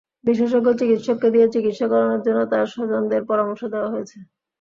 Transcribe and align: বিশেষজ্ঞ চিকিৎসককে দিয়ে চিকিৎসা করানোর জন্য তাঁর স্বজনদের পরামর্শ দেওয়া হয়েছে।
বিশেষজ্ঞ 0.23 0.67
চিকিৎসককে 0.79 1.27
দিয়ে 1.33 1.47
চিকিৎসা 1.47 1.85
করানোর 1.91 2.21
জন্য 2.25 2.39
তাঁর 2.51 2.67
স্বজনদের 2.73 3.21
পরামর্শ 3.29 3.61
দেওয়া 3.73 3.91
হয়েছে। 3.93 4.17